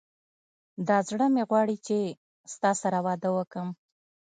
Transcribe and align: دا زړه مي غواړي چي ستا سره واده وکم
دا 0.87 0.97
زړه 1.09 1.25
مي 1.33 1.43
غواړي 1.49 1.77
چي 1.87 1.99
ستا 2.53 2.71
سره 2.81 2.97
واده 3.05 3.29
وکم 3.37 3.67